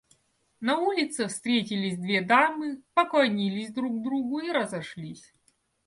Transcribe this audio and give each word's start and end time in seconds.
На 0.61 0.79
улице 0.79 1.27
встретились 1.27 1.95
две 1.95 2.21
дамы, 2.21 2.81
поклонились 2.95 3.71
друг 3.71 4.01
другу 4.01 4.39
и 4.39 4.49
разошлись. 4.51 5.31